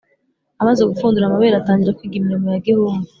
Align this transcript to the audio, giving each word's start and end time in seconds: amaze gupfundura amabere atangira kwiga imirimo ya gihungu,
amaze 0.61 0.81
gupfundura 0.89 1.23
amabere 1.25 1.53
atangira 1.57 1.95
kwiga 1.97 2.15
imirimo 2.17 2.47
ya 2.53 2.63
gihungu, 2.67 3.03